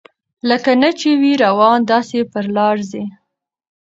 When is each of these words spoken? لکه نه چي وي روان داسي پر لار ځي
لکه 0.49 0.71
نه 0.81 0.89
چي 0.99 1.09
وي 1.21 1.31
روان 1.45 1.79
داسي 1.89 2.19
پر 2.31 2.45
لار 2.55 2.77
ځي 2.89 3.03